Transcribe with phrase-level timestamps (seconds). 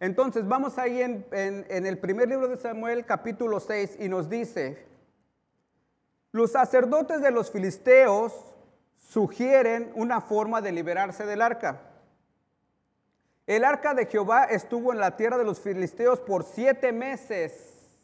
[0.00, 4.86] Entonces vamos ahí en, el primer libro de Samuel capítulo 6 y nos dice,
[6.32, 8.32] los sacerdotes de los filisteos
[8.96, 11.82] sugieren una forma de liberarse del arca.
[13.46, 17.98] El arca de Jehová estuvo en la tierra de los filisteos por siete meses.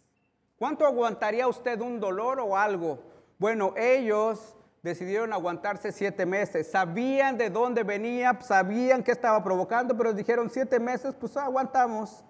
[0.59, 2.99] ¿Cuánto aguantaría usted un dolor o algo?
[3.39, 4.55] Bueno, ellos
[4.87, 6.71] decidieron aguantarse siete meses.
[6.71, 12.25] Sabían de dónde venía, sabían qué estaba provocando, pero dijeron siete meses, pues aguantamos.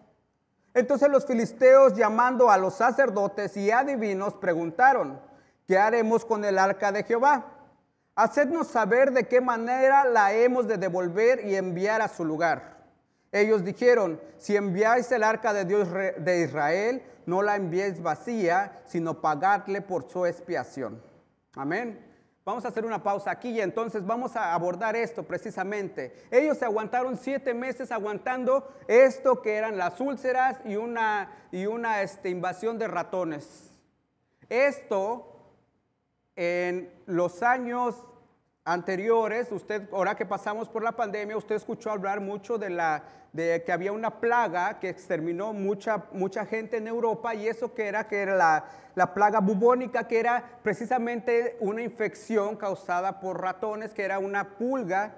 [0.75, 5.21] Entonces los filisteos llamando a los sacerdotes y adivinos preguntaron,
[5.67, 7.47] ¿qué haremos con el arca de Jehová?
[8.15, 12.77] Hacednos saber de qué manera la hemos de devolver y enviar a su lugar.
[13.33, 19.21] Ellos dijeron, si enviáis el arca de Dios de Israel, no la enviéis vacía, sino
[19.21, 21.03] pagadle por su expiación.
[21.55, 22.06] Amén.
[22.47, 26.15] Vamos a hacer una pausa aquí y entonces vamos a abordar esto precisamente.
[26.31, 32.03] Ellos se aguantaron siete meses aguantando esto que eran las úlceras y una, y una
[32.03, 33.73] este, invasión de ratones.
[34.49, 35.57] Esto
[36.37, 37.97] en los años
[38.67, 43.63] anteriores, usted, ahora que pasamos por la pandemia, usted escuchó hablar mucho de, la, de
[43.65, 48.09] que había una plaga que exterminó mucha, mucha gente en Europa y eso que era,
[48.09, 48.65] que era la,
[48.97, 55.15] la plaga bubónica, que era precisamente una infección causada por ratones, que era una pulga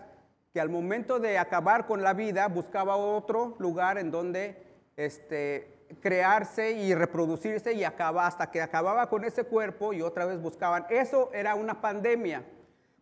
[0.52, 4.62] que al momento de acabar con la vida buscaba otro lugar en donde
[4.94, 10.38] este, crearse y reproducirse y acaba hasta que acababa con ese cuerpo y otra vez
[10.38, 10.84] buscaban.
[10.91, 12.44] Eso era una pandemia.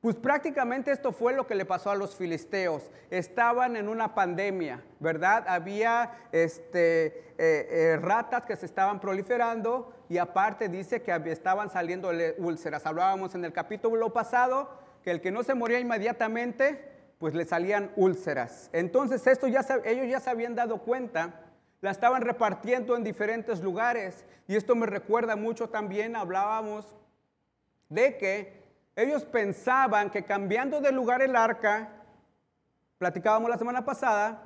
[0.07, 2.93] Pues prácticamente esto fue lo que le pasó a los filisteos.
[3.11, 5.45] Estaban en una pandemia, ¿verdad?
[5.48, 12.13] Había este, eh, eh, ratas que se estaban proliferando y aparte dice que estaban saliendo
[12.39, 12.87] úlceras.
[12.87, 17.91] Hablábamos en el capítulo pasado que el que no se moría inmediatamente, pues le salían
[17.97, 18.70] úlceras.
[18.73, 21.35] Entonces esto ya ellos ya se habían dado cuenta,
[21.81, 26.95] la estaban repartiendo en diferentes lugares y esto me recuerda mucho también, hablábamos
[27.89, 28.66] de que
[28.97, 31.90] ellos pensaban que cambiando de lugar el arca,
[32.96, 34.42] platicábamos la semana pasada,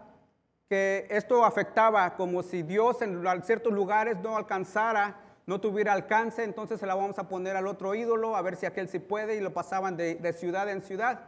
[0.69, 5.16] que esto afectaba como si Dios en ciertos lugares no alcanzara,
[5.47, 8.66] no tuviera alcance, entonces se la vamos a poner al otro ídolo, a ver si
[8.66, 11.21] aquel sí puede, y lo pasaban de, ciudad en ciudad.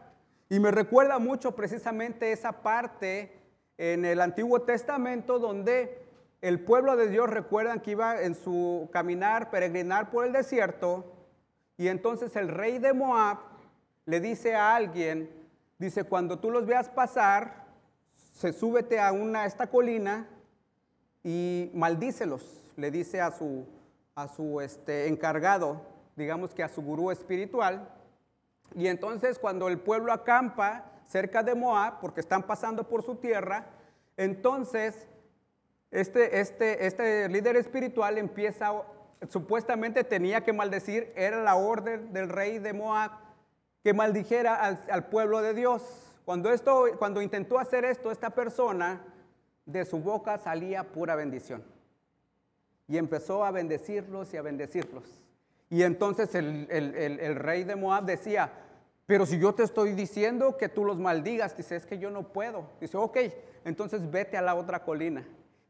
[0.49, 3.33] Y me recuerda mucho precisamente esa parte
[3.79, 6.07] en el Antiguo Testamento donde
[6.41, 11.22] el pueblo de Dios recuerdan que iba en su caminar, peregrinar por el desierto,
[11.83, 13.39] y entonces el rey de Moab
[14.05, 15.29] le dice a alguien,
[15.81, 17.65] dice, cuando tú los veas pasar,
[18.35, 20.29] se súbete a una esta colina
[21.25, 23.67] y maldícelos, le dice a su,
[24.15, 25.83] a su este, encargado,
[26.15, 27.89] digamos que a su gurú espiritual.
[28.77, 33.67] Y entonces cuando el pueblo acampa cerca de Moab, porque están pasando por su tierra,
[34.17, 35.09] entonces
[35.91, 38.85] este, este, este líder espiritual empieza a
[39.29, 43.13] supuestamente tenía que maldecir, era la orden del rey de Moab
[43.83, 45.83] que maldijera al, pueblo de Dios.
[46.25, 49.01] Cuando, esto, cuando intentó hacer esto, esta persona,
[49.67, 51.63] de su boca salía pura bendición.
[52.89, 55.05] Y empezó a bendecirlos y a bendecirlos.
[55.71, 58.53] Y entonces el, el, rey de Moab decía,
[59.07, 62.33] pero si yo te estoy diciendo que tú los maldigas, dice, es que yo no
[62.33, 62.67] puedo.
[62.81, 63.19] Dice, ok,
[63.65, 65.27] entonces vete a la otra colina.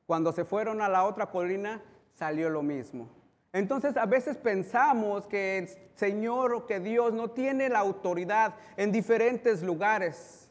[0.06, 1.80] Cuando se fueron a la otra colina,
[2.14, 3.08] salió lo mismo.
[3.52, 8.92] Entonces a veces pensamos que el Señor o que Dios no tiene la autoridad en
[8.92, 10.48] diferentes lugares.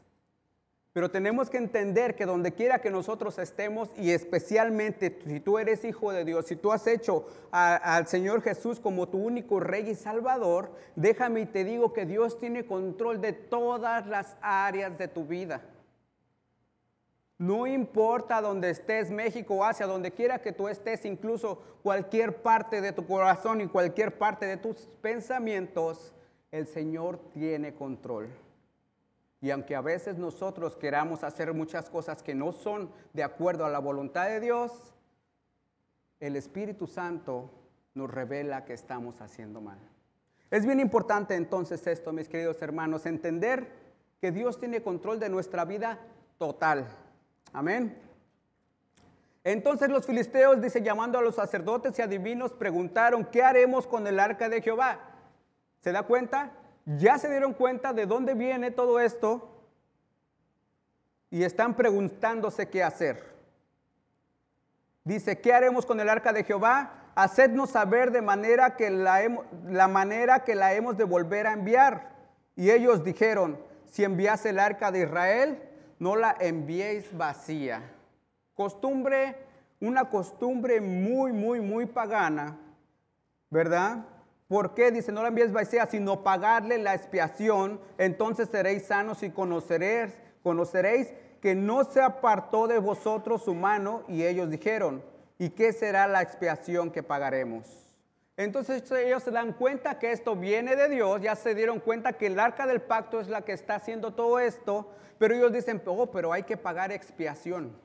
[0.93, 5.85] Pero tenemos que entender que donde quiera que nosotros estemos y especialmente si tú eres
[5.85, 9.95] hijo de Dios, si tú has hecho al Señor Jesús como tu único rey y
[9.95, 15.25] salvador, déjame y te digo que Dios tiene control de todas las áreas de tu
[15.25, 15.61] vida.
[17.41, 22.91] No importa dónde estés, México, Asia, donde quiera que tú estés, incluso cualquier parte de
[22.91, 26.13] tu corazón y cualquier parte de tus pensamientos,
[26.51, 28.29] el Señor tiene control.
[29.41, 33.71] Y aunque a veces nosotros queramos hacer muchas cosas que no son de acuerdo a
[33.71, 34.93] la voluntad de Dios,
[36.19, 37.49] el Espíritu Santo
[37.95, 39.79] nos revela que estamos haciendo mal.
[40.51, 43.67] Es bien importante entonces esto, mis queridos hermanos, entender
[44.19, 45.97] que Dios tiene control de nuestra vida
[46.37, 46.85] total.
[47.53, 47.97] Amén.
[49.43, 54.19] Entonces los filisteos, dice, llamando a los sacerdotes y adivinos, preguntaron, ¿qué haremos con el
[54.19, 54.99] arca de Jehová?
[55.81, 56.51] ¿Se da cuenta?
[56.85, 59.51] Ya se dieron cuenta de dónde viene todo esto
[61.31, 63.31] y están preguntándose qué hacer.
[65.03, 66.93] Dice, ¿qué haremos con el arca de Jehová?
[67.15, 69.21] Hacednos saber de manera que la,
[69.65, 72.11] la manera que la hemos de volver a enviar.
[72.55, 75.70] Y ellos dijeron, si enviase el arca de Israel,
[76.01, 77.83] no la enviéis vacía.
[78.55, 79.35] Costumbre,
[79.79, 82.57] una costumbre muy, muy, muy pagana,
[83.51, 84.03] ¿verdad?
[84.47, 84.89] ¿Por qué?
[84.89, 90.11] Dice, no la envíes vacía, sino pagarle la expiación, entonces seréis sanos y conoceréis,
[90.41, 94.01] conoceréis que no se apartó de vosotros su mano.
[94.07, 95.03] Y ellos dijeron,
[95.37, 97.90] ¿y qué será la expiación que pagaremos?
[98.37, 102.27] Entonces ellos se dan cuenta que esto viene de Dios, ya se dieron cuenta que
[102.27, 106.09] el arca del pacto es la que está haciendo todo esto, pero ellos dicen, oh,
[106.09, 107.75] pero hay que pagar expiación.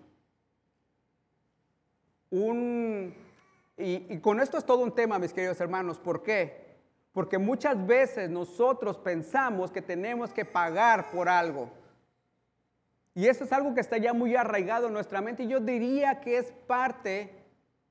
[2.30, 3.14] Un,
[3.76, 6.66] y, y con esto es todo un tema, mis queridos hermanos, ¿por qué?
[7.12, 11.70] Porque muchas veces nosotros pensamos que tenemos que pagar por algo.
[13.16, 16.20] Y eso es algo que está ya muy arraigado en nuestra mente y yo diría
[16.20, 17.45] que es parte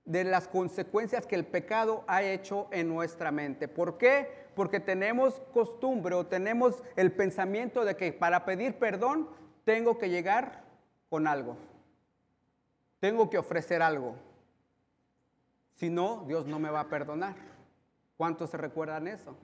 [0.05, 3.67] de las consecuencias que el pecado ha hecho en nuestra mente.
[3.67, 4.45] ¿Por qué?
[4.55, 9.27] Porque tenemos costumbre o tenemos el pensamiento de que para pedir perdón
[9.63, 10.63] tengo que llegar
[11.09, 11.57] con algo.
[12.99, 14.15] Tengo que ofrecer algo.
[15.73, 17.35] Si no, Dios no me va a perdonar.
[18.15, 19.35] ¿Cuántos se recuerdan eso?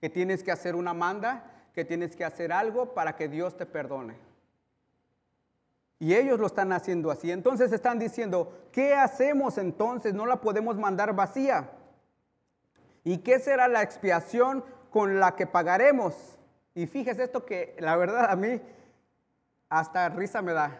[0.00, 3.64] Que tienes que hacer una manda, que tienes que hacer algo para que Dios te
[3.64, 4.29] perdone.
[6.00, 7.30] Y ellos lo están haciendo así.
[7.30, 10.14] Entonces están diciendo, ¿qué hacemos entonces?
[10.14, 11.70] No la podemos mandar vacía.
[13.04, 16.38] ¿Y qué será la expiación con la que pagaremos?
[16.74, 18.60] Y fíjese esto que la verdad a mí
[19.68, 20.78] hasta risa me da.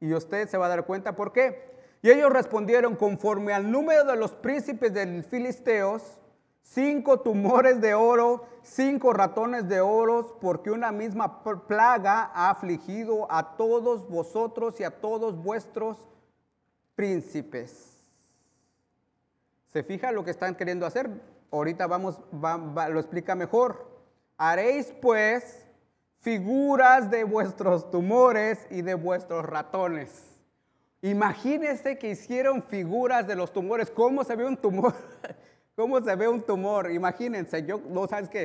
[0.00, 1.76] Y usted se va a dar cuenta por qué.
[2.02, 6.18] Y ellos respondieron conforme al número de los príncipes del filisteos,
[6.72, 13.56] cinco tumores de oro, cinco ratones de oro, porque una misma plaga ha afligido a
[13.56, 15.96] todos vosotros y a todos vuestros
[16.94, 17.96] príncipes.
[19.72, 21.10] ¿Se fija lo que están queriendo hacer?
[21.50, 23.86] Ahorita vamos, lo explica mejor.
[24.36, 25.66] Haréis pues
[26.20, 30.24] figuras de vuestros tumores y de vuestros ratones.
[31.02, 33.90] Imagínense que hicieron figuras de los tumores.
[33.90, 34.94] ¿Cómo se ve un tumor?
[35.76, 36.90] ¿Cómo se ve un tumor?
[36.90, 38.42] Imagínense, yo no sabes que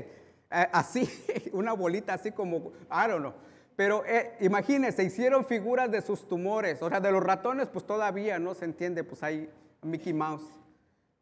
[0.52, 1.10] eh, así,
[1.54, 3.34] una bolita así como, I don't know.
[3.78, 6.82] Pero eh, imagínense, hicieron figuras de sus tumores.
[6.82, 9.50] O sea, de los ratones, pues todavía no se entiende, pues hay
[9.82, 10.44] Mickey Mouse.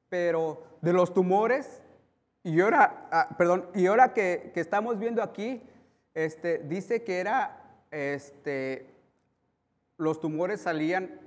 [0.10, 1.82] Pero de los tumores,
[2.44, 5.62] y ahora, ah, perdón, y ahora que, que, estamos viendo aquí,
[6.16, 8.90] este, dice que era, este,
[9.98, 11.20] los tumores salían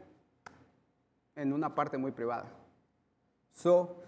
[1.37, 2.46] en una parte muy privada.
[3.52, 4.02] So,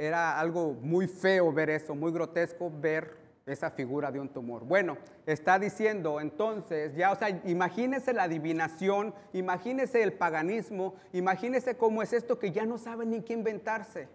[0.00, 4.64] era algo muy feo ver eso, muy grotesco ver esa figura de un tumor.
[4.64, 12.02] Bueno, está diciendo entonces, ya, o sea, imagínese la adivinación, imagínese el paganismo, imagínese cómo
[12.02, 14.08] es esto que ya no saben ni qué inventarse.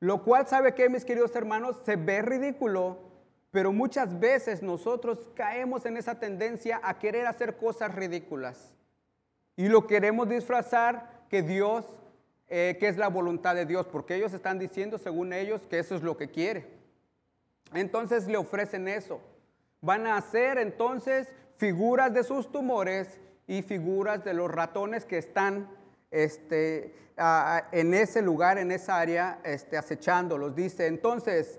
[0.00, 1.78] Lo cual, ¿sabe que mis queridos hermanos?
[1.86, 2.98] Se ve ridículo,
[3.52, 8.74] pero muchas veces nosotros caemos en esa tendencia a querer hacer cosas ridículas.
[9.56, 12.01] Y lo queremos disfrazar que Dios
[12.54, 15.94] eh, qué es la voluntad de Dios, porque ellos están diciendo, según ellos, que eso
[15.94, 16.66] es lo que quiere.
[17.72, 19.22] Entonces le ofrecen eso.
[19.80, 25.66] Van a hacer entonces figuras de sus tumores y figuras de los ratones que están
[26.10, 26.94] este,
[27.72, 30.54] en ese lugar, en esa área, este, acechándolos.
[30.54, 31.58] Dice, entonces,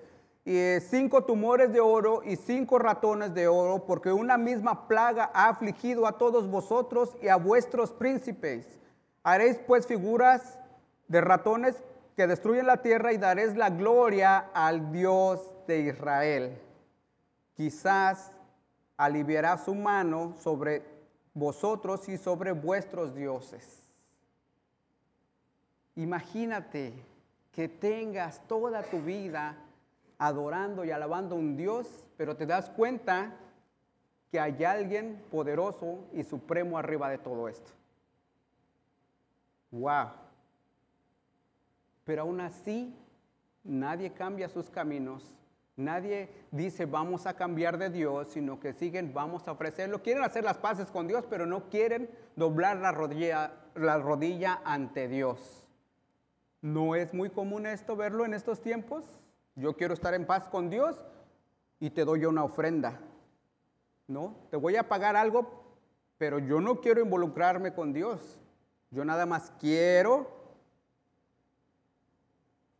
[0.92, 6.06] cinco tumores de oro y cinco ratones de oro, porque una misma plaga ha afligido
[6.06, 8.80] a todos vosotros y a vuestros príncipes.
[9.24, 10.60] Haréis pues figuras
[11.08, 11.84] de ratones
[12.16, 16.58] que destruyen la tierra y daréis la gloria al Dios de Israel.
[17.56, 18.32] Quizás
[18.98, 20.84] aliviará su mano sobre
[21.34, 23.84] vosotros y sobre vuestros dioses.
[25.96, 26.94] Imagínate
[27.52, 29.58] que tengas toda tu vida
[30.18, 31.88] adorando y alabando a un Dios,
[32.18, 33.36] pero te das cuenta
[34.32, 37.72] que hay alguien poderoso y supremo arriba de todo esto.
[39.72, 40.23] Wow.
[42.04, 42.96] Pero aún así,
[43.64, 45.38] nadie cambia sus caminos.
[45.76, 50.04] Nadie dice vamos a cambiar de Dios, sino que siguen vamos a ofrecerlo.
[50.04, 55.08] Quieren hacer las paces con Dios, pero no quieren doblar la rodilla, la rodilla ante
[55.08, 55.66] Dios.
[56.62, 59.04] ¿No es muy común esto verlo en estos tiempos?
[59.56, 61.04] Yo quiero estar en paz con Dios
[61.80, 63.00] y te doy una ofrenda.
[64.08, 64.36] ¿No?
[64.52, 65.64] Te voy a pagar algo,
[66.18, 68.40] pero yo no quiero involucrarme con Dios.
[68.92, 70.43] Yo nada más quiero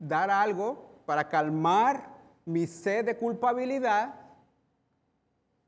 [0.08, 2.10] dar algo para calmar
[2.46, 4.16] mi sed de culpabilidad,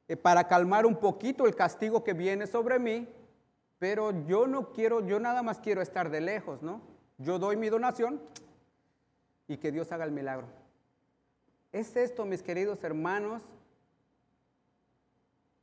[0.08, 3.08] eh, para calmar un poquito el castigo que viene sobre mí,
[3.80, 6.82] pero yo no quiero, yo nada más quiero estar de lejos, ¿no?
[7.18, 8.22] Yo doy mi donación
[9.48, 10.48] y que Dios haga el milagro.
[11.72, 13.44] ¿Es esto, mis queridos hermanos,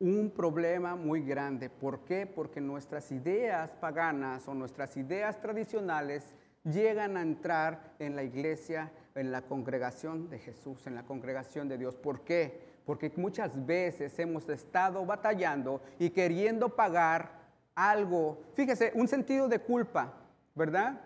[0.02, 1.70] un problema muy grande.
[1.70, 2.26] ¿Por qué?
[2.26, 9.32] Porque nuestras ideas paganas o nuestras ideas tradicionales llegan a entrar en la iglesia, en
[9.32, 11.96] la congregación de Jesús, en la congregación de Dios.
[11.96, 12.72] ¿Por qué?
[12.84, 17.42] Porque muchas veces hemos estado batallando y queriendo pagar
[17.74, 20.12] algo, fíjese, un sentido de culpa,
[20.54, 21.00] ¿verdad?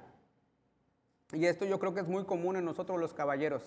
[1.33, 3.63] Y esto yo creo que es muy común en nosotros los caballeros.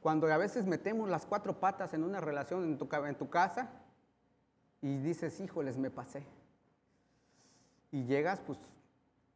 [0.00, 3.70] Cuando a veces metemos las cuatro patas en una relación en tu, casa,
[4.80, 6.24] y dices, híjoles, me pasé.
[7.90, 8.58] Y llegas, pues,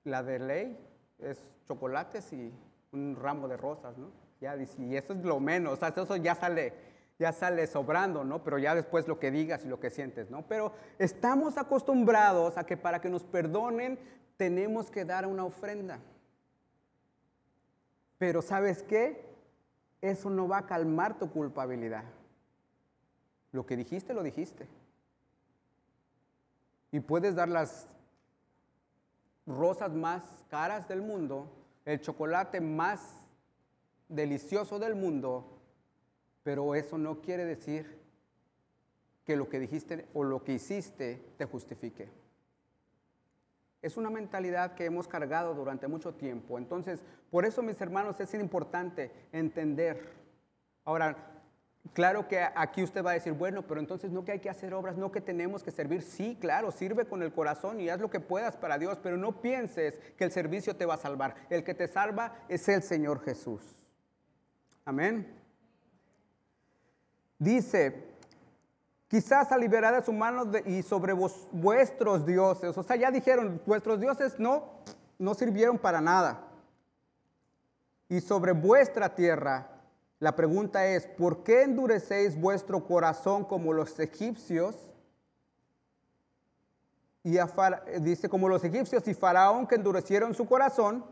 [0.05, 0.79] la de ley
[1.23, 2.53] es chocolates y
[2.93, 4.11] un ramo de rosas, ¿no?
[4.41, 6.73] Ya, y eso es lo menos, o sea, eso ya sale,
[7.19, 8.43] ya sale sobrando, ¿no?
[8.43, 10.47] Pero ya después lo que digas y lo que sientes, ¿no?
[10.47, 13.99] Pero estamos acostumbrados a que para que nos perdonen
[14.37, 16.01] tenemos que dar una ofrenda.
[18.19, 19.25] Pero ¿sabes qué?
[20.01, 22.05] Eso no va a calmar tu culpabilidad.
[23.53, 24.67] Lo que dijiste, lo dijiste
[26.93, 27.89] y puedes dar las
[29.47, 31.47] rosas más caras del mundo,
[31.85, 33.27] el chocolate más
[34.09, 35.59] delicioso del mundo,
[36.43, 38.01] pero eso no quiere decir
[39.25, 42.09] que lo que dijiste o lo que hiciste te justifique.
[43.81, 46.57] Es una mentalidad que hemos cargado durante mucho tiempo.
[46.57, 50.13] Entonces, por eso, mis hermanos, es importante entender.
[50.85, 51.32] Ahora,
[51.93, 54.73] Claro que aquí usted va a decir, bueno, pero entonces no que hay que hacer
[54.73, 56.03] obras, no que tenemos que servir.
[56.03, 59.43] Sí, claro, sirve con el corazón y haz lo que puedas para Dios, pero no
[59.43, 61.35] pienses que el servicio te va a salvar.
[61.51, 63.63] El que te salva es el Señor Jesús.
[64.85, 65.35] Amén.
[67.39, 68.05] Dice,
[69.09, 72.79] quizás a liberar a su mano y sobre vuestros dioses.
[72.79, 74.79] O sea, ya dijeron, vuestros dioses no,
[75.19, 76.49] no sirvieron para nada.
[78.09, 79.72] Y sobre vuestra tierra
[80.23, 84.77] la pregunta es, ¿por qué endurecéis vuestro corazón como los egipcios?
[87.25, 87.39] Y
[87.99, 91.05] dice, como los egipcios y Faraón que endurecieron su corazón,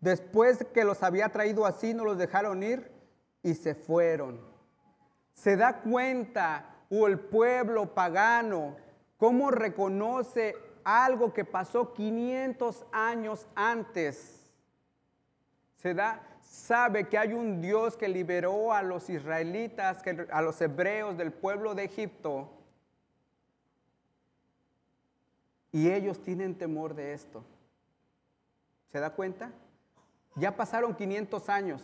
[0.00, 2.90] después que los había traído así, no los dejaron ir
[3.42, 4.40] y se fueron.
[5.34, 8.76] Se da cuenta, o el pueblo pagano,
[9.18, 14.48] cómo reconoce algo que pasó 500 años antes.
[15.76, 21.16] Se da, sabe que hay un Dios que liberó a los israelitas, a los hebreos
[21.16, 22.50] del pueblo de Egipto.
[25.70, 27.44] Y ellos tienen temor de esto.
[28.90, 29.52] ¿Se da cuenta?
[30.34, 31.82] Ya pasaron 500 años.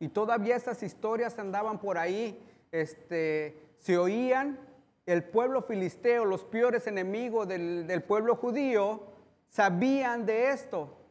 [0.00, 2.42] Y todavía esas historias andaban por ahí,
[2.72, 4.58] este, se oían.
[5.04, 9.02] El pueblo filisteo, los peores enemigos del, del pueblo judío,
[9.50, 11.03] sabían de esto.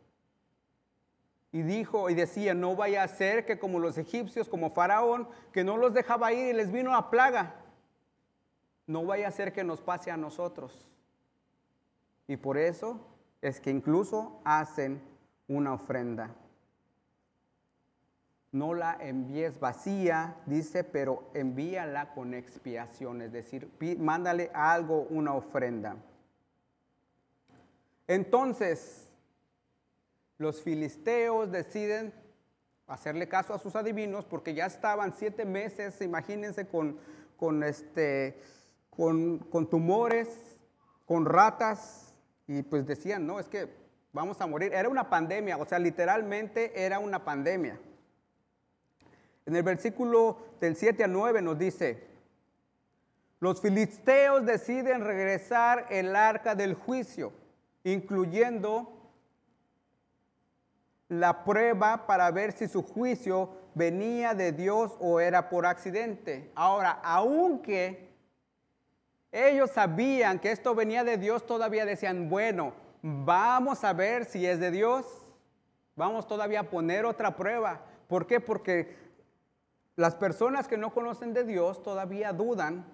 [1.53, 5.63] Y dijo y decía, no vaya a ser que como los egipcios, como Faraón, que
[5.63, 7.53] no los dejaba ir y les vino la plaga,
[8.87, 10.87] no vaya a ser que nos pase a nosotros.
[12.27, 12.99] Y por eso
[13.39, 14.99] es que incluso hacen
[15.47, 16.33] una ofrenda.
[18.51, 23.69] No la envíes vacía, dice, pero envíala con expiación, es decir,
[23.99, 25.97] mándale algo, una ofrenda.
[28.07, 29.02] Entonces,
[30.43, 32.13] los filisteos deciden
[32.85, 36.99] hacerle caso a sus adivinos porque ya estaban siete meses, imagínense, con,
[37.37, 38.41] con, este,
[38.89, 40.27] con, con tumores,
[41.05, 42.13] con ratas,
[42.45, 43.69] y pues decían, no, es que
[44.11, 44.73] vamos a morir.
[44.73, 47.79] Era una pandemia, o sea, literalmente era una pandemia.
[49.45, 52.05] En el versículo del 7 al 9 nos dice,
[53.39, 57.31] los filisteos deciden regresar el arca del juicio,
[57.85, 59.02] incluyendo
[61.09, 66.51] la prueba para ver si su juicio venía de Dios o era por accidente.
[66.55, 68.13] Ahora, aunque
[69.31, 74.59] ellos sabían que esto venía de Dios, todavía decían, bueno, vamos a ver si es
[74.59, 75.05] de Dios.
[75.95, 77.81] Vamos todavía a poner otra prueba.
[78.07, 78.39] ¿Por qué?
[78.39, 78.95] Porque
[79.95, 82.85] las personas que no conocen de Dios todavía dudan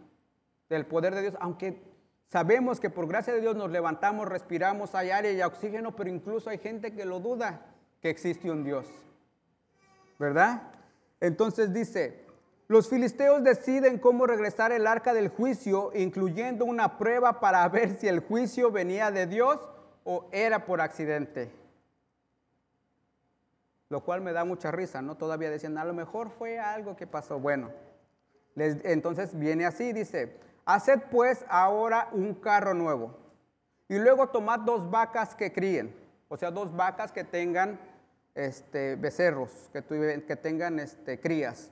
[0.70, 1.82] del poder de Dios, aunque
[2.28, 6.50] sabemos que por gracia de Dios nos levantamos, respiramos, hay aire y oxígeno, pero incluso
[6.50, 7.69] hay gente que lo duda
[8.02, 8.88] que existe un Dios.
[10.18, 10.62] ¿Verdad?
[11.20, 12.26] Entonces dice,
[12.68, 18.08] los filisteos deciden cómo regresar el arca del juicio, incluyendo una prueba para ver si
[18.08, 19.60] el juicio venía de Dios
[20.04, 21.52] o era por accidente.
[23.90, 25.16] Lo cual me da mucha risa, ¿no?
[25.16, 27.40] Todavía decían, a lo mejor fue algo que pasó.
[27.40, 27.72] Bueno,
[28.56, 33.18] entonces viene así, dice, haced pues ahora un carro nuevo
[33.88, 35.96] y luego tomad dos vacas que críen,
[36.28, 37.80] o sea, dos vacas que tengan
[38.36, 41.72] este, becerros, que, tengan este, crías.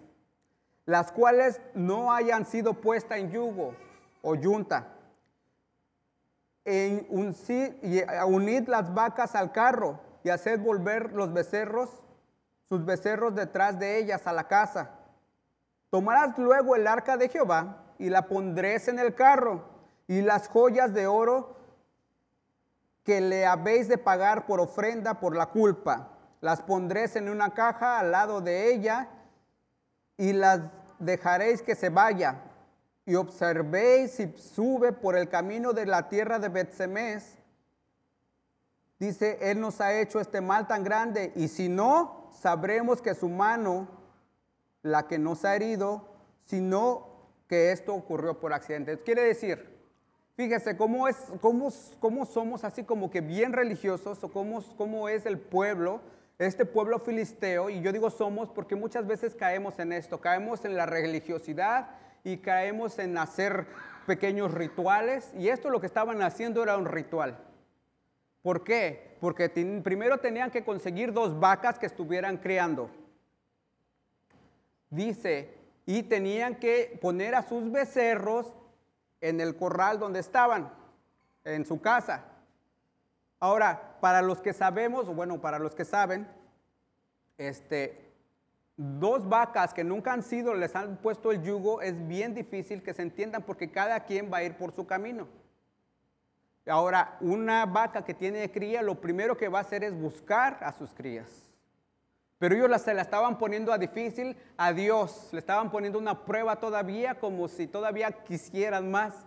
[0.85, 3.75] las cuales no hayan sido puestas en yugo
[4.21, 4.93] o yunta.
[6.65, 7.35] En un,
[8.27, 11.89] unid las vacas al carro y haced volver los becerros,
[12.67, 14.91] sus becerros detrás de ellas a la casa.
[15.89, 19.63] Tomarás luego el arca de Jehová y la pondréis en el carro
[20.07, 21.55] y las joyas de oro
[23.03, 26.16] que le habéis de pagar por ofrenda por la culpa.
[26.41, 29.09] Las pondréis en una caja al lado de ella
[30.17, 30.61] y las
[30.99, 32.41] dejaréis que se vaya.
[33.05, 37.37] Y observéis si sube por el camino de la tierra de Betsemes.
[38.99, 41.31] Dice, Él nos ha hecho este mal tan grande.
[41.35, 43.87] Y si no, sabremos que su mano,
[44.81, 46.07] la que nos ha herido,
[46.45, 47.07] sino
[47.47, 48.99] que esto ocurrió por accidente.
[49.01, 49.77] Quiere decir,
[50.37, 55.25] Fíjese cómo, es, cómo, cómo somos así como que bien religiosos o cómo, cómo es
[55.25, 55.99] el pueblo,
[56.39, 57.69] este pueblo filisteo.
[57.69, 61.89] Y yo digo somos porque muchas veces caemos en esto, caemos en la religiosidad
[62.23, 63.67] y caemos en hacer
[64.05, 65.31] pequeños rituales.
[65.37, 67.37] Y esto lo que estaban haciendo era un ritual.
[68.41, 69.17] ¿Por qué?
[69.19, 69.49] Porque
[69.83, 72.89] primero tenían que conseguir dos vacas que estuvieran criando.
[74.89, 75.53] Dice,
[75.85, 78.53] y tenían que poner a sus becerros
[79.19, 80.71] en el corral donde estaban,
[81.43, 82.25] en su casa.
[83.39, 86.27] Ahora, para los que sabemos, bueno, para los que saben,
[87.37, 88.11] este,
[88.77, 92.93] dos vacas que nunca han sido, les han puesto el yugo, es bien difícil que
[92.93, 95.27] se entiendan porque cada quien va a ir por su camino.
[96.67, 100.73] Ahora, una vaca que tiene cría, lo primero que va a hacer es buscar a
[100.73, 101.47] sus crías.
[102.39, 107.19] Pero ellos se la estaban poniendo difícil a Dios, le estaban poniendo una prueba todavía
[107.19, 109.25] como si todavía quisieran más.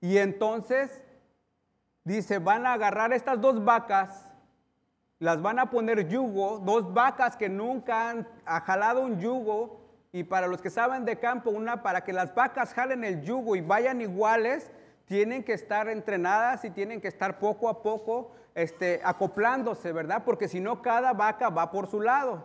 [0.00, 1.02] Y entonces
[2.04, 4.30] dice, van a agarrar estas dos vacas,
[5.18, 9.80] las van a poner yugo, dos vacas que nunca han jalado un yugo.
[10.12, 13.54] Y para los que saben de campo, una para que las vacas jalen el yugo
[13.54, 14.70] y vayan iguales,
[15.04, 20.22] tienen que estar entrenadas y tienen que estar poco a poco este, acoplándose, ¿verdad?
[20.24, 22.44] Porque si no, cada vaca va por su lado.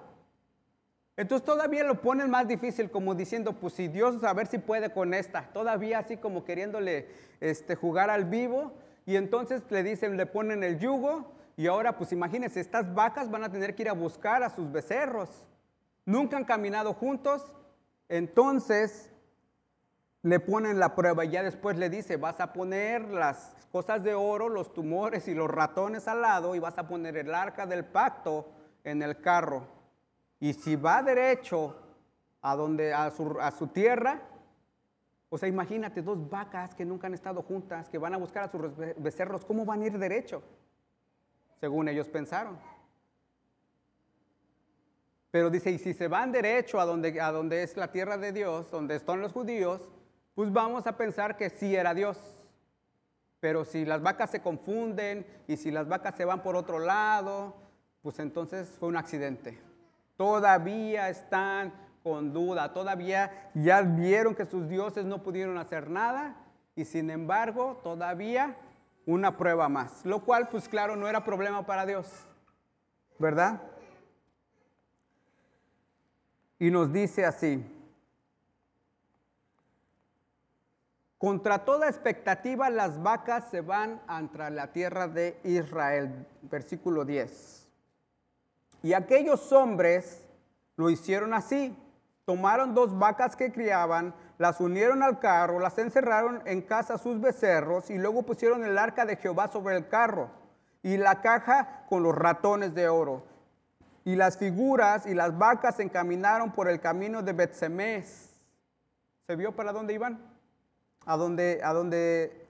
[1.18, 4.92] Entonces todavía lo ponen más difícil, como diciendo, pues si Dios a ver si puede
[4.92, 7.08] con esta, todavía así como queriéndole
[7.40, 8.74] este, jugar al vivo,
[9.06, 13.44] y entonces le dicen, le ponen el yugo, y ahora pues imagínense, estas vacas van
[13.44, 15.30] a tener que ir a buscar a sus becerros.
[16.06, 17.54] Nunca han caminado juntos,
[18.10, 19.12] entonces
[20.22, 24.16] le ponen la prueba y ya después le dice, vas a poner las cosas de
[24.16, 27.86] oro, los tumores y los ratones al lado y vas a poner el arca del
[27.86, 28.50] pacto
[28.84, 29.68] en el carro.
[30.40, 31.76] Y si va derecho
[32.42, 34.22] a, donde, a, su, a su tierra,
[35.30, 38.52] o sea, imagínate dos vacas que nunca han estado juntas, que van a buscar a
[38.52, 38.62] sus
[38.98, 40.44] becerros, ¿cómo van a ir derecho?
[41.60, 42.58] Según ellos pensaron.
[45.32, 48.32] Pero dice, y si se van derecho a donde, a donde es la tierra de
[48.32, 49.82] Dios, donde están los judíos,
[50.34, 52.18] pues vamos a pensar que sí era Dios.
[53.40, 57.54] Pero si las vacas se confunden y si las vacas se van por otro lado,
[58.02, 59.60] pues entonces fue un accidente.
[60.16, 61.74] Todavía están
[62.06, 66.36] con duda, todavía ya vieron que sus dioses no pudieron hacer nada
[66.76, 68.56] y sin embargo todavía
[69.08, 72.08] una prueba más, lo cual pues claro no era problema para Dios,
[73.18, 73.60] ¿verdad?
[76.60, 77.66] Y nos dice así,
[81.18, 86.28] Contra toda expectativa las vacas se van ante la tierra de Israel.
[86.44, 87.68] Versículo 10.
[88.84, 90.24] Y aquellos hombres
[90.76, 91.76] lo hicieron así.
[92.26, 97.90] Tomaron dos vacas que criaban, las unieron al carro, las encerraron en casa sus becerros
[97.90, 100.30] y luego pusieron el arca de Jehová sobre el carro
[100.82, 103.24] y la caja con los ratones de oro.
[104.04, 108.32] Y las figuras y las vacas se encaminaron por el camino de Betsemes.
[109.26, 110.36] ¿Se vio para dónde iban?
[111.06, 112.48] a donde, a donde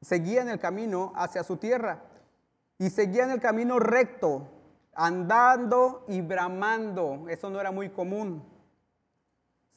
[0.00, 2.02] seguían el camino hacia su tierra.
[2.78, 4.48] Y seguían el camino recto,
[4.94, 7.26] andando y bramando.
[7.28, 8.42] Eso no era muy común.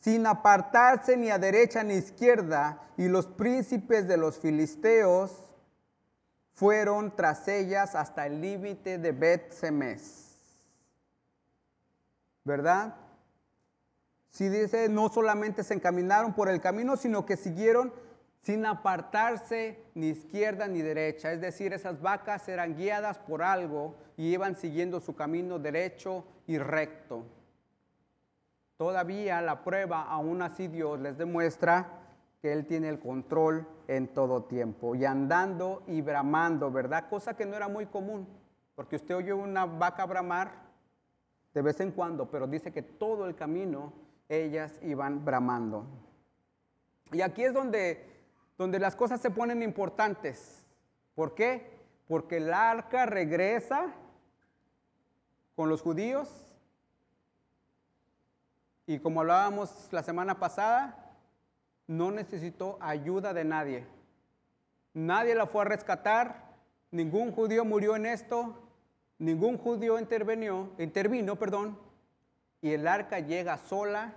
[0.03, 2.81] Sin apartarse ni a derecha ni a izquierda.
[2.97, 5.31] Y los príncipes de los filisteos
[6.53, 10.35] fueron tras ellas hasta el límite de Bet Semes.
[12.43, 12.95] ¿Verdad?
[14.29, 17.93] Si dice, no solamente se encaminaron por el camino, sino que siguieron
[18.41, 21.31] sin apartarse ni izquierda ni derecha.
[21.31, 26.57] Es decir, esas vacas eran guiadas por algo y iban siguiendo su camino derecho y
[26.57, 27.23] recto.
[28.83, 32.01] Todavía la prueba, aún así Dios les demuestra
[32.41, 37.07] que Él tiene el control en todo tiempo y andando y bramando, ¿verdad?
[37.09, 38.27] Cosa que no era muy común,
[38.75, 40.51] porque usted oye una vaca bramar
[41.53, 43.93] de vez en cuando, pero dice que todo el camino
[44.27, 45.85] ellas iban bramando.
[47.13, 48.05] Y aquí es donde,
[48.57, 50.65] donde las cosas se ponen importantes.
[51.15, 51.71] ¿Por qué?
[52.05, 53.93] Porque el arca regresa
[55.55, 56.52] con los judíos.
[58.85, 61.15] Y como hablábamos la semana pasada,
[61.87, 63.85] no necesitó ayuda de nadie.
[64.93, 66.53] Nadie la fue a rescatar,
[66.91, 68.55] ningún judío murió en esto,
[69.17, 71.77] ningún judío intervino, intervino, perdón,
[72.61, 74.13] y el arca llega sola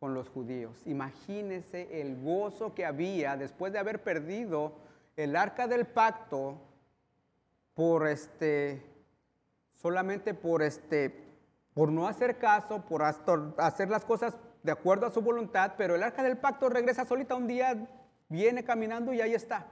[0.00, 0.82] con los judíos.
[0.86, 4.72] Imagínense el gozo que había después de haber perdido
[5.16, 6.58] el arca del pacto
[7.74, 8.82] por este
[9.74, 11.23] solamente por este
[11.74, 16.02] por no hacer caso, por hacer las cosas de acuerdo a su voluntad, pero el
[16.02, 17.88] arca del pacto regresa solita un día,
[18.28, 19.66] viene caminando y ahí está.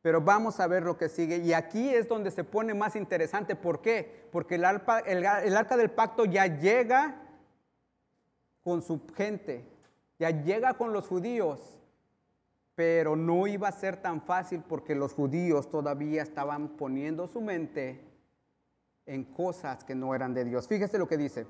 [0.00, 1.38] Pero vamos a ver lo que sigue.
[1.38, 3.54] Y aquí es donde se pone más interesante.
[3.54, 4.26] ¿Por qué?
[4.32, 7.16] Porque el, el arca del pacto ya llega
[8.64, 9.64] con su gente,
[10.18, 11.78] ya llega con los judíos.
[12.74, 18.11] Pero no iba a ser tan fácil porque los judíos todavía estaban poniendo su mente
[19.06, 20.68] en cosas que no eran de Dios.
[20.68, 21.46] Fíjese lo que dice.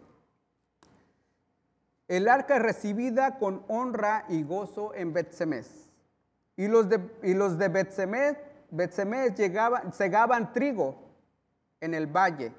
[2.09, 5.89] El arca recibida con honra y gozo en Betsemes.
[6.57, 10.97] Y los de, y los de Betsemes, llegaban, segaban trigo
[11.81, 12.53] en el valle.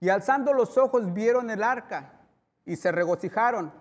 [0.00, 2.20] Y alzando los ojos vieron el arca
[2.64, 3.72] y se regocijaron.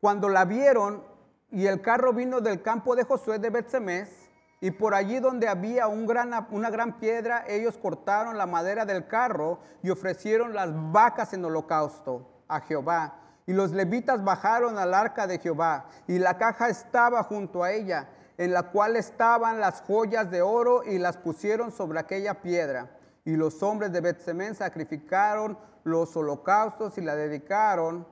[0.00, 1.04] Cuando la vieron
[1.50, 4.21] y el carro vino del campo de Josué de Betsemes,
[4.62, 9.90] y por allí donde había una gran piedra, ellos cortaron la madera del carro y
[9.90, 13.18] ofrecieron las vacas en holocausto a Jehová.
[13.44, 18.10] Y los levitas bajaron al arca de Jehová, y la caja estaba junto a ella,
[18.38, 22.88] en la cual estaban las joyas de oro, y las pusieron sobre aquella piedra.
[23.24, 28.06] Y los hombres de Betsemén sacrificaron los holocaustos y la dedicaron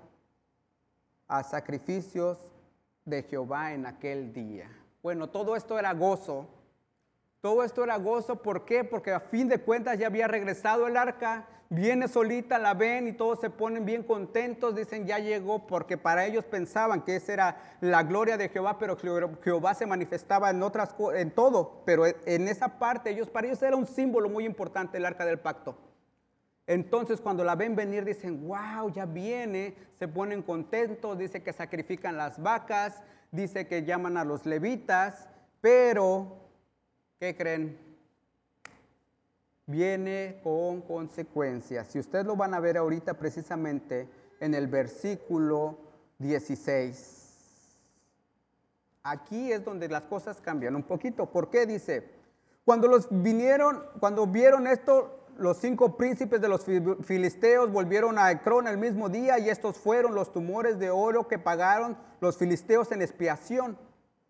[1.29, 2.39] a sacrificios
[3.05, 4.80] de Jehová en aquel día.
[5.03, 6.47] Bueno, todo esto era gozo.
[7.41, 8.85] Todo esto era gozo, ¿por qué?
[8.85, 13.13] Porque a fin de cuentas ya había regresado el arca, viene solita, la ven y
[13.15, 17.77] todos se ponen bien contentos, dicen ya llegó, porque para ellos pensaban que esa era
[17.81, 18.99] la gloria de Jehová, pero
[19.43, 23.77] Jehová se manifestaba en otras en todo, pero en esa parte ellos para ellos era
[23.77, 25.79] un símbolo muy importante el arca del pacto.
[26.67, 32.19] Entonces cuando la ven venir dicen, wow, ya viene, se ponen contentos, dice que sacrifican
[32.19, 35.29] las vacas, dice que llaman a los levitas,
[35.61, 36.39] pero,
[37.19, 37.79] ¿qué creen?
[39.67, 41.89] Viene con consecuencias.
[41.89, 44.09] Si ustedes lo van a ver ahorita precisamente
[44.41, 45.79] en el versículo
[46.19, 47.21] 16.
[49.03, 51.27] Aquí es donde las cosas cambian un poquito.
[51.27, 52.11] ¿Por qué dice?
[52.65, 56.67] Cuando los vinieron, cuando vieron esto, los cinco príncipes de los
[57.03, 61.39] filisteos volvieron a Ecrón el mismo día y estos fueron los tumores de oro que
[61.39, 63.79] pagaron los filisteos en expiación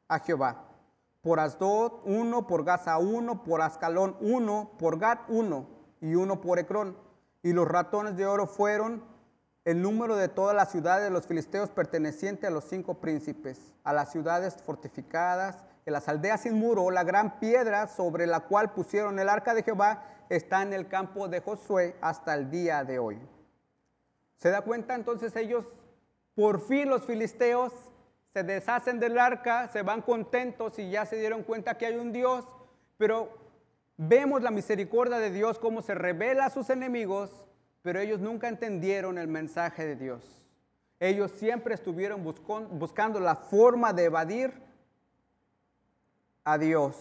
[0.07, 0.68] a Jehová.
[1.20, 5.66] Por Asdod uno, por Gaza uno, por Ascalón uno, por Gat uno
[6.01, 6.96] y uno por Ecrón.
[7.42, 9.03] Y los ratones de oro fueron
[9.64, 13.92] el número de todas las ciudades de los filisteos perteneciente a los cinco príncipes, a
[13.92, 19.18] las ciudades fortificadas, en las aldeas sin muro, la gran piedra sobre la cual pusieron
[19.18, 23.19] el arca de Jehová está en el campo de Josué hasta el día de hoy.
[24.37, 25.66] ¿Se da cuenta entonces ellos,
[26.35, 27.73] por fin los filisteos,
[28.33, 32.12] se deshacen del arca, se van contentos y ya se dieron cuenta que hay un
[32.12, 32.47] Dios,
[32.97, 33.37] pero
[33.97, 37.31] vemos la misericordia de Dios como se revela a sus enemigos,
[37.83, 40.23] pero ellos nunca entendieron el mensaje de Dios.
[41.01, 44.53] Ellos siempre estuvieron buscando la forma de evadir
[46.45, 46.95] a Dios.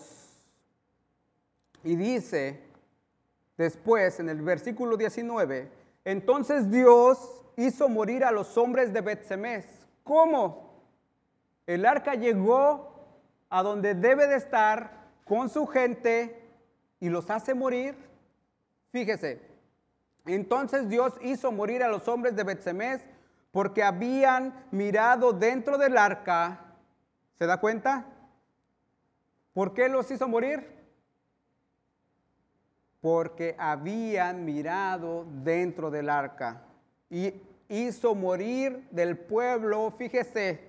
[1.84, 2.69] Y dice
[3.60, 5.70] Después, en el versículo 19,
[6.06, 9.66] entonces Dios hizo morir a los hombres de Betsemes.
[10.06, 10.82] ¿Cómo?
[11.68, 13.06] El arca llegó
[13.50, 16.42] a donde debe de estar con su gente
[17.02, 17.98] y los hace morir.
[18.94, 19.42] Fíjese,
[20.26, 23.02] entonces Dios hizo morir a los hombres de Betsemes
[23.52, 26.76] porque habían mirado dentro del arca.
[27.34, 28.06] ¿Se da cuenta?
[29.52, 30.79] ¿Por qué los hizo morir?
[33.02, 36.64] Porque habían mirado dentro del arca
[37.10, 37.34] y
[37.70, 40.68] hizo morir del pueblo, fíjese,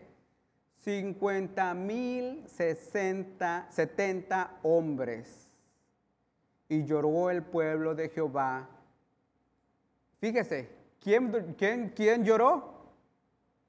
[0.85, 5.51] 50 mil 70 hombres.
[6.69, 8.69] Y lloró el pueblo de Jehová.
[10.21, 12.81] Fíjese, ¿quién, quién, quién lloró?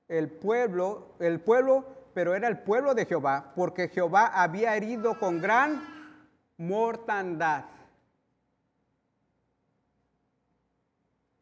[0.07, 5.41] El pueblo, el pueblo, pero era el pueblo de Jehová, porque Jehová había herido con
[5.41, 5.81] gran
[6.57, 7.65] mortandad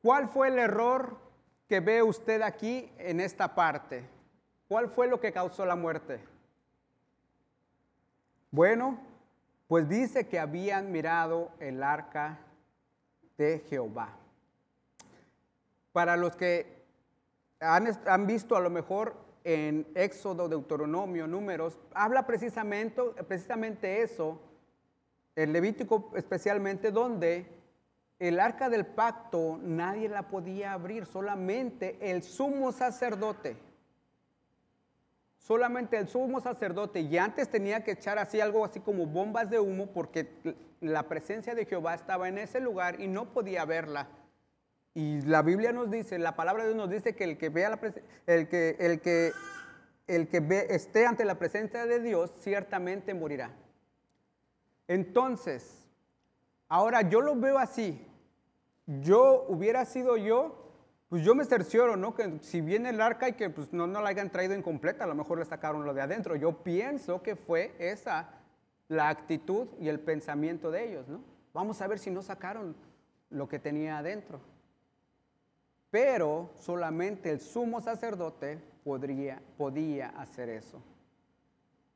[0.10, 1.18] ¿Cuál fue el error
[1.68, 4.04] que ve usted aquí en esta parte?
[4.68, 6.20] ¿Cuál fue lo que causó la muerte?
[8.50, 9.00] Bueno,
[9.68, 12.40] pues dice que habían mirado el arca
[13.38, 14.18] de Jehová.
[15.92, 16.82] Para los que
[17.60, 24.42] han, visto a lo mejor en Éxodo, Deuteronomio, Números, habla precisamente, precisamente eso,
[25.36, 27.59] el Levítico especialmente, donde
[28.20, 33.58] el arca del pacto nadie la podía abrir, solamente el sumo sacerdote
[35.50, 39.60] solamente el sumo sacerdote y antes tenía que echar así algo así como bombas de
[39.60, 40.30] humo porque
[40.80, 44.10] la presencia de Jehová estaba en ese lugar y no podía verla.
[44.94, 47.72] Y la Biblia nos dice, la palabra de Dios nos dice que el que vea
[47.72, 47.80] la
[48.28, 49.32] el que el que
[50.06, 53.52] el que ve, esté ante la presencia de Dios ciertamente morirá.
[54.88, 55.84] Entonces,
[56.68, 58.06] ahora yo lo veo así.
[59.02, 60.56] Yo hubiera sido yo,
[61.10, 62.16] pues yo me cercioro, ¿no?
[62.16, 65.08] Que si viene el arca y que pues no, no la hayan traído incompleta, a
[65.08, 66.36] lo mejor le sacaron lo de adentro.
[66.36, 68.32] Yo pienso que fue esa
[68.88, 71.22] la actitud y el pensamiento de ellos, ¿no?
[71.54, 72.76] Vamos a ver si no sacaron
[73.30, 74.40] lo que tenía adentro.
[75.92, 80.82] Pero solamente el sumo sacerdote podría, podía hacer eso.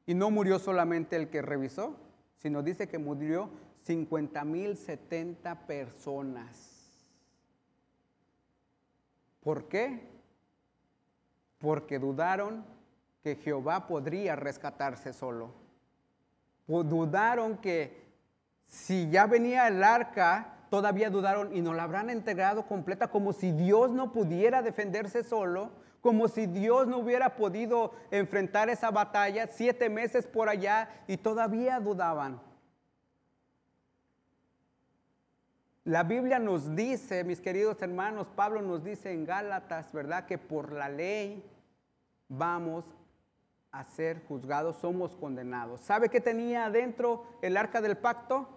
[0.05, 1.95] Y no murió solamente el que revisó,
[2.37, 3.49] sino dice que murió
[3.83, 6.72] 50 mil 70 personas.
[9.43, 10.07] ¿Por qué?
[11.59, 12.65] Porque dudaron
[13.21, 15.51] que Jehová podría rescatarse solo.
[16.67, 18.03] Dudaron que
[18.65, 23.51] si ya venía el arca, todavía dudaron y no la habrán entregado completa, como si
[23.51, 29.89] Dios no pudiera defenderse solo, como si Dios no hubiera podido enfrentar esa batalla siete
[29.89, 32.41] meses por allá y todavía dudaban.
[35.85, 40.25] La Biblia nos dice, mis queridos hermanos, Pablo nos dice en Gálatas, ¿verdad?
[40.25, 41.43] Que por la ley
[42.29, 42.85] vamos
[43.69, 45.81] a ser juzgados, somos condenados.
[45.81, 48.47] ¿Sabe qué tenía adentro el arca del pacto?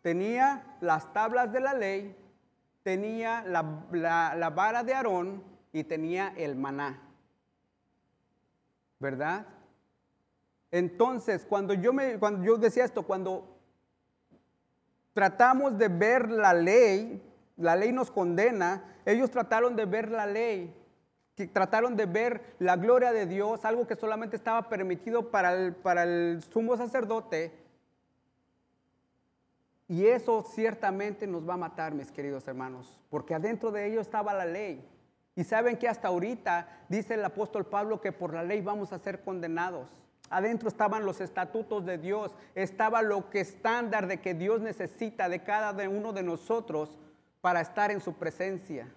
[0.00, 2.16] Tenía las tablas de la ley,
[2.82, 5.42] tenía la, vara de Aarón
[5.74, 7.02] y tenía el maná.
[8.98, 9.46] ¿Verdad?
[10.70, 13.55] Entonces, cuando yo, me, cuando yo decía esto, cuando
[15.16, 17.22] tratamos de ver la ley,
[17.56, 20.76] la ley nos condena, ellos trataron de ver la ley,
[21.54, 26.02] trataron de ver la gloria de Dios, algo que solamente estaba permitido para el, para
[26.02, 27.50] el sumo sacerdote.
[29.88, 34.34] Y eso ciertamente nos va a matar, mis queridos hermanos, porque adentro de ellos estaba
[34.34, 34.86] la ley.
[35.34, 38.98] Y saben que hasta ahorita dice el apóstol Pablo que por la ley vamos a
[38.98, 39.88] ser condenados.
[40.30, 45.42] Adentro estaban los estatutos de Dios, estaba lo que estándar de que Dios necesita de
[45.42, 46.98] cada uno de nosotros
[47.40, 48.92] para estar en su presencia.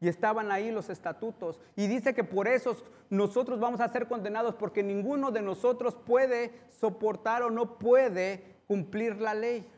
[0.00, 1.60] Y estaban ahí los estatutos.
[1.76, 2.76] Y dice que por eso
[3.10, 9.20] nosotros vamos a ser condenados porque ninguno de nosotros puede soportar o no puede cumplir
[9.20, 9.68] la ley.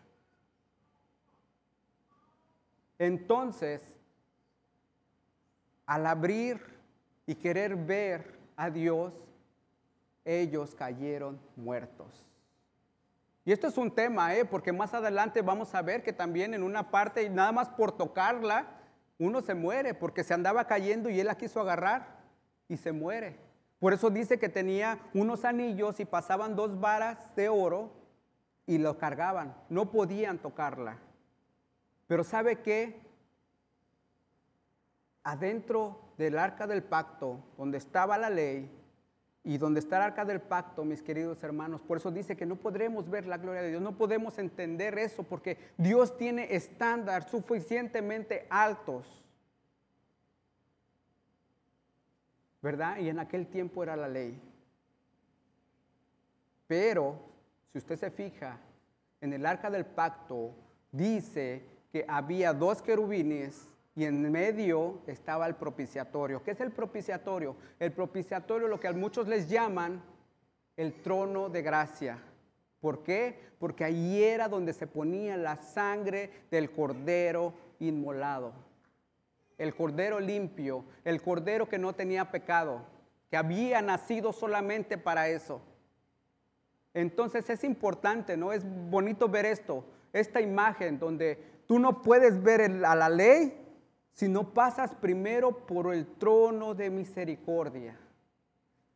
[2.98, 3.82] Entonces,
[5.86, 6.60] al abrir
[7.26, 9.25] y querer ver a Dios,
[10.26, 12.26] ellos cayeron muertos.
[13.46, 14.44] Y esto es un tema, ¿eh?
[14.44, 18.66] porque más adelante vamos a ver que también en una parte, nada más por tocarla,
[19.18, 22.18] uno se muere, porque se andaba cayendo y él la quiso agarrar
[22.68, 23.38] y se muere.
[23.78, 27.92] Por eso dice que tenía unos anillos y pasaban dos varas de oro
[28.66, 29.54] y lo cargaban.
[29.68, 30.98] No podían tocarla.
[32.08, 33.00] Pero ¿sabe qué?
[35.22, 38.70] Adentro del arca del pacto, donde estaba la ley,
[39.46, 42.56] y donde está el arca del pacto, mis queridos hermanos, por eso dice que no
[42.56, 48.48] podremos ver la gloria de Dios, no podemos entender eso, porque Dios tiene estándares suficientemente
[48.50, 49.24] altos.
[52.60, 52.98] ¿Verdad?
[52.98, 54.36] Y en aquel tiempo era la ley.
[56.66, 57.16] Pero,
[57.70, 58.58] si usted se fija,
[59.20, 60.56] en el arca del pacto
[60.90, 66.42] dice que había dos querubines y en medio estaba el propiciatorio.
[66.42, 67.56] ¿Qué es el propiciatorio?
[67.80, 70.02] El propiciatorio, lo que a muchos les llaman
[70.76, 72.18] el trono de gracia.
[72.78, 73.40] ¿Por qué?
[73.58, 78.52] Porque ahí era donde se ponía la sangre del cordero inmolado.
[79.56, 82.84] El cordero limpio, el cordero que no tenía pecado,
[83.30, 85.62] que había nacido solamente para eso.
[86.92, 88.52] Entonces es importante, ¿no?
[88.52, 93.62] Es bonito ver esto, esta imagen donde tú no puedes ver a la ley
[94.16, 97.94] si no pasas primero por el trono de misericordia.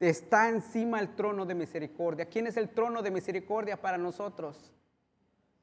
[0.01, 2.25] Está encima el trono de misericordia.
[2.25, 4.73] ¿Quién es el trono de misericordia para nosotros?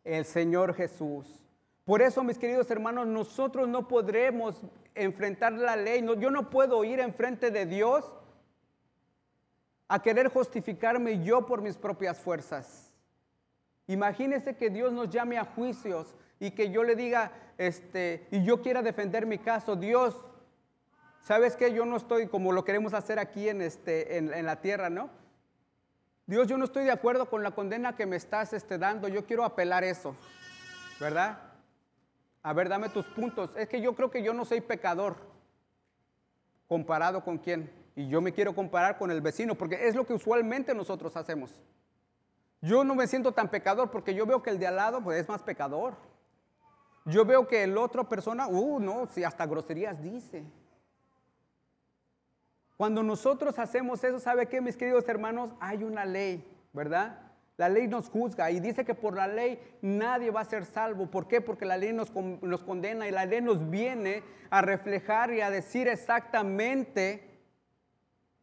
[0.03, 1.43] El Señor Jesús.
[1.85, 4.61] Por eso, mis queridos hermanos, nosotros no podremos
[4.93, 6.05] enfrentar la ley.
[6.19, 8.05] yo no puedo ir enfrente de Dios
[9.87, 12.93] a querer justificarme yo por mis propias fuerzas.
[13.87, 18.61] Imagínese que Dios nos llame a juicios y que yo le diga, este, y yo
[18.61, 20.15] quiera defender mi caso, Dios,
[21.23, 24.89] ¿sabes que Yo no estoy como lo queremos hacer aquí en, este, en, la tierra,
[24.89, 25.09] ¿no?
[26.25, 29.25] Dios, yo no estoy de acuerdo con la condena que me estás este, dando, yo
[29.25, 30.15] quiero apelar eso,
[30.99, 31.39] ¿verdad?
[32.43, 33.55] A ver, dame tus puntos.
[33.57, 35.15] Es que yo creo que yo no soy pecador.
[36.67, 37.71] ¿Comparado con quién?
[37.95, 41.51] Y yo me quiero comparar con el vecino, porque es lo que usualmente nosotros hacemos.
[42.61, 45.21] Yo no me siento tan pecador porque yo veo que el de al lado pues,
[45.21, 45.95] es más pecador.
[47.07, 50.43] Yo veo que el otro persona, uh, no, si hasta groserías dice.
[52.75, 55.51] Cuando nosotros hacemos eso, ¿sabe qué, mis queridos hermanos?
[55.61, 57.17] Hay una ley, ¿verdad?
[57.55, 61.07] La ley nos juzga y dice que por la ley nadie va a ser salvo.
[61.07, 61.39] ¿Por qué?
[61.39, 65.49] Porque la ley nos, nos condena y la ley nos viene a reflejar y a
[65.49, 67.23] decir exactamente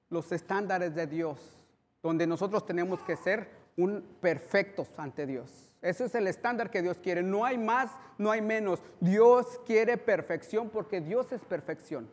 [0.08, 1.60] los estándares de Dios,
[2.02, 5.73] donde nosotros tenemos que ser un perfectos ante Dios.
[5.84, 7.22] Ese es el estándar que Dios quiere.
[7.22, 8.82] No hay más, no hay menos.
[9.00, 12.08] Dios quiere perfección porque Dios es perfección.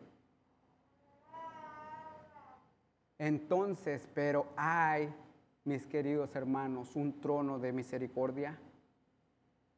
[3.17, 5.13] Entonces, pero hay,
[5.63, 8.59] mis queridos hermanos, un trono de misericordia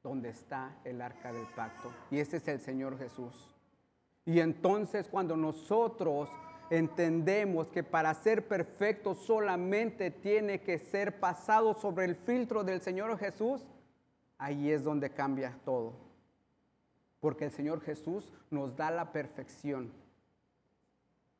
[0.01, 1.93] donde está el arca del pacto.
[2.10, 3.53] Y ese es el Señor Jesús.
[4.25, 6.32] Y entonces cuando nosotros
[6.71, 13.19] entendemos que para ser perfecto solamente tiene que ser pasado sobre el filtro del Señor
[13.19, 13.67] Jesús,
[14.43, 15.93] ahí es donde cambia todo.
[17.21, 19.93] Porque el Señor Jesús nos da la perfección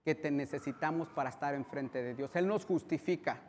[0.06, 2.34] que te necesitamos para estar enfrente de Dios.
[2.34, 3.42] Él nos justifica.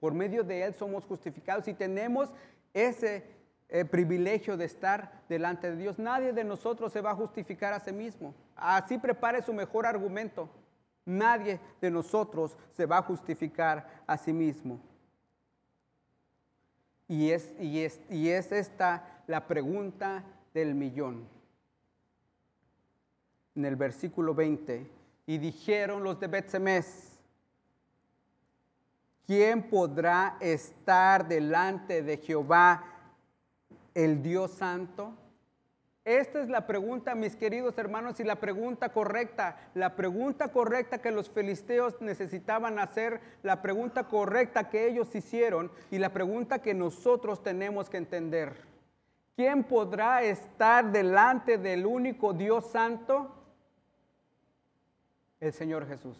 [0.00, 2.30] Por medio de Él somos justificados y tenemos
[2.72, 3.24] ese
[3.68, 5.98] eh, privilegio de estar delante de Dios.
[5.98, 8.34] Nadie de nosotros se va a justificar a sí mismo.
[8.54, 10.48] Así prepare su mejor argumento.
[11.04, 14.80] Nadie de nosotros se va a justificar a sí mismo.
[17.08, 21.26] Y es, y es, y es esta la pregunta del millón.
[23.54, 24.86] En el versículo 20,
[25.26, 27.18] y dijeron los de Betsemes,
[29.26, 32.84] ¿quién podrá estar delante de Jehová,
[33.94, 35.14] el Dios Santo?
[36.06, 41.10] Esta es la pregunta, mis queridos hermanos, y la pregunta correcta, la pregunta correcta que
[41.10, 47.42] los filisteos necesitaban hacer, la pregunta correcta que ellos hicieron y la pregunta que nosotros
[47.42, 48.54] tenemos que entender.
[49.34, 53.34] ¿Quién podrá estar delante del único Dios santo?
[55.40, 56.16] El Señor Jesús.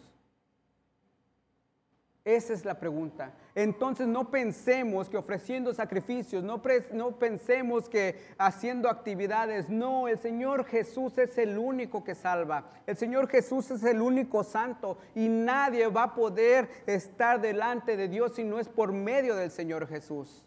[2.27, 3.31] Esa es la pregunta.
[3.55, 6.61] Entonces no pensemos que ofreciendo sacrificios, no,
[6.91, 9.69] no, pensemos que haciendo actividades.
[9.69, 12.69] No, el Señor Jesús es el único que salva.
[12.85, 18.09] El Señor Jesús es el único santo y nadie va a poder estar delante de
[18.09, 20.43] Dios si no es por medio del Señor Jesús.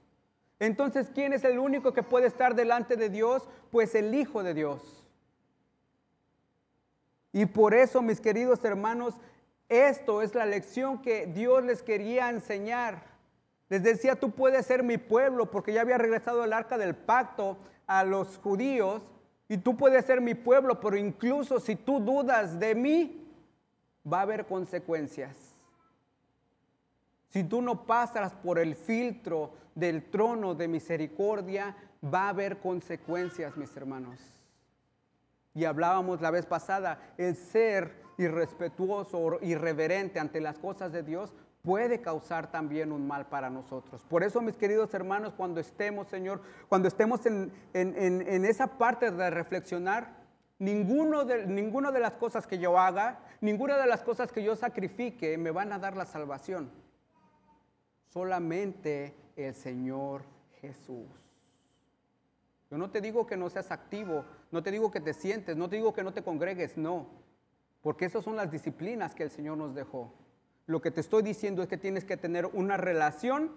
[0.59, 3.49] Entonces, ¿quién es el único que puede estar delante de Dios?
[3.71, 5.09] Pues el Hijo de Dios.
[7.33, 9.15] Y por eso, mis queridos hermanos,
[9.71, 13.05] esto es la lección que Dios les quería enseñar.
[13.69, 17.57] Les decía, tú puedes ser mi pueblo porque ya había regresado el arca del pacto
[17.87, 19.01] a los judíos
[19.49, 23.29] y tú puedes ser mi pueblo, pero incluso si tú dudas de mí,
[24.11, 25.37] va a haber consecuencias.
[27.29, 33.57] Si tú no pasas por el filtro del trono de misericordia, va a haber consecuencias,
[33.57, 34.19] mis hermanos.
[35.55, 41.33] Y hablábamos la vez pasada, el ser irrespetuoso o irreverente ante las cosas de Dios
[41.63, 44.05] puede causar también un mal para nosotros.
[44.09, 50.15] Por eso, mis queridos hermanos, cuando estemos, Señor, cuando estemos en, esa parte de reflexionar,
[50.59, 54.57] ninguno de, ninguna de las cosas que yo haga, ninguna de las cosas que yo
[54.57, 56.71] sacrifique me van a dar la salvación.
[58.09, 60.23] Solamente el Señor
[60.61, 61.07] Jesús.
[62.71, 65.69] Yo no te digo que no seas activo, no te digo que te sientes, no
[65.69, 67.07] te digo que no te congregues, no.
[67.83, 70.13] Porque esas son las disciplinas que el Señor nos dejó.
[70.67, 73.51] Lo que te estoy diciendo es que tienes que tener una relación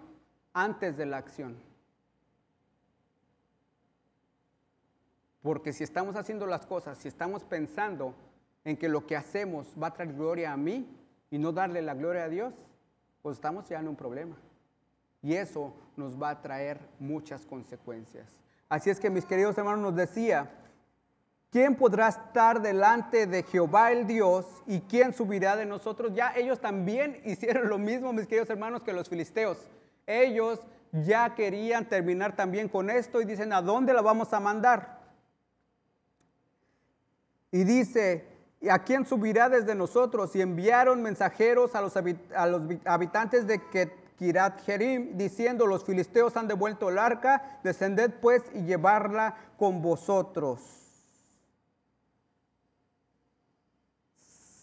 [0.52, 1.56] antes de la acción.
[5.42, 8.14] Porque si estamos haciendo las cosas, si estamos pensando
[8.64, 10.88] en que lo que hacemos va a traer gloria a mí
[11.30, 12.54] y no darle la gloria a Dios,
[13.20, 14.36] pues estamos ya en un problema.
[15.22, 18.36] Y eso nos va a traer muchas consecuencias.
[18.68, 20.50] Así es que mis queridos hermanos nos decía,
[21.54, 26.10] ¿Quién podrá estar delante de Jehová el Dios y quién subirá de nosotros?
[26.12, 29.58] Ya ellos también hicieron lo mismo, mis queridos hermanos, que los filisteos.
[30.04, 30.58] Ellos
[30.90, 34.98] ya querían terminar también con esto y dicen, ¿a dónde la vamos a mandar?
[37.52, 38.26] Y dice,
[38.60, 40.34] ¿y a quién subirá desde nosotros?
[40.34, 43.60] Y enviaron mensajeros a los, a los habitantes de
[44.18, 50.83] Kirat Jerim, diciendo, los filisteos han devuelto el arca, descended pues y llevarla con vosotros.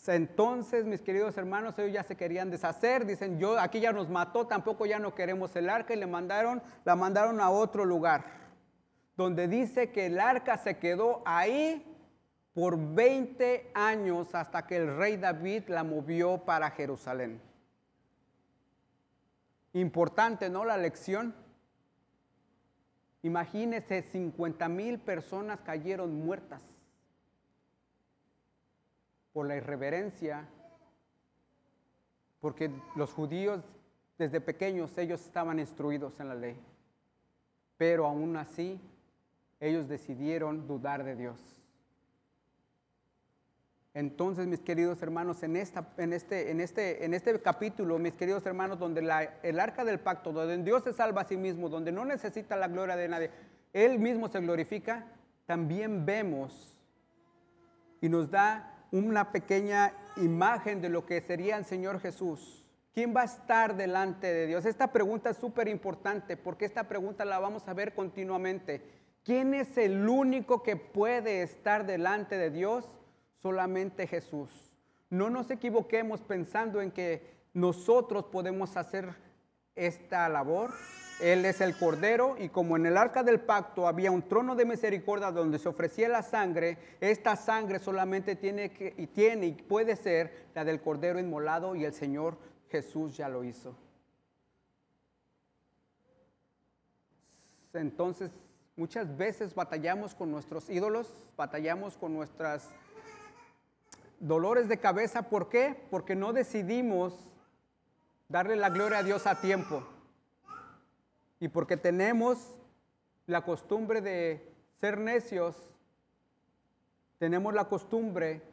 [0.07, 4.47] Entonces, mis queridos hermanos, ellos ya se querían deshacer, dicen, yo aquí ya nos mató,
[4.47, 8.25] tampoco ya no queremos el arca y le mandaron, la mandaron a otro lugar,
[9.15, 11.85] donde dice que el arca se quedó ahí
[12.53, 17.39] por 20 años hasta que el rey David la movió para Jerusalén.
[19.73, 20.65] Importante, ¿no?
[20.65, 21.35] La lección.
[23.21, 26.80] Imagínense, 50 mil personas cayeron muertas
[29.33, 30.47] por la irreverencia,
[32.39, 33.63] porque los judíos
[34.17, 36.57] desde pequeños ellos estaban instruidos en la ley,
[37.77, 38.79] pero aún así
[39.59, 41.61] ellos decidieron dudar de Dios.
[43.93, 48.45] Entonces, mis queridos hermanos, en, esta, en, este, en, este, en este capítulo, mis queridos
[48.45, 49.01] hermanos, donde
[49.43, 52.69] el arca del pacto, donde Dios se salva a sí mismo, donde no necesita la
[52.69, 53.31] gloria de nadie,
[53.73, 55.07] Él mismo se glorifica,
[55.45, 56.79] también vemos
[57.99, 62.65] y nos da una pequeña imagen de lo que sería el Señor Jesús.
[62.93, 64.65] ¿Quién va a estar delante de Dios?
[64.65, 68.81] Esta pregunta es súper importante porque esta pregunta la vamos a ver continuamente.
[69.23, 72.85] ¿Quién es el único que puede estar delante de Dios?
[73.41, 74.49] Solamente Jesús.
[75.09, 77.21] No nos equivoquemos pensando en que
[77.53, 79.15] nosotros podemos hacer
[79.75, 80.71] esta labor.
[81.21, 84.65] Él es el Cordero y como en el arca del pacto había un trono de
[84.65, 89.95] misericordia donde se ofrecía la sangre, esta sangre solamente tiene que, y tiene y puede
[89.95, 92.37] ser la del Cordero inmolado y el Señor
[92.69, 93.75] Jesús ya lo hizo.
[97.73, 98.31] Entonces,
[98.75, 101.07] muchas veces batallamos con nuestros ídolos,
[101.37, 102.67] batallamos con nuestras
[104.19, 105.29] dolores de cabeza.
[105.29, 105.75] ¿Por qué?
[105.89, 107.13] Porque no decidimos
[108.27, 109.83] darle la gloria a Dios a tiempo.
[111.41, 112.55] Y porque tenemos
[113.25, 114.47] la costumbre de
[114.79, 115.55] ser necios,
[117.17, 118.43] tenemos la costumbre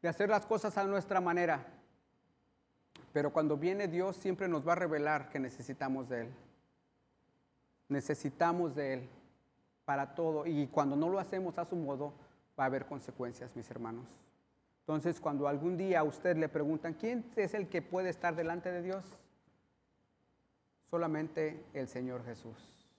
[0.00, 1.66] de hacer las cosas a nuestra manera.
[3.12, 6.28] Pero cuando viene Dios siempre nos va a revelar que necesitamos de Él.
[7.88, 9.08] Necesitamos de Él
[9.84, 10.46] para todo.
[10.46, 12.12] Y cuando no lo hacemos a su modo,
[12.58, 14.06] va a haber consecuencias, mis hermanos.
[14.82, 18.70] Entonces, cuando algún día a usted le preguntan, ¿quién es el que puede estar delante
[18.70, 19.04] de Dios?
[20.90, 22.75] Solamente el Señor Jesús.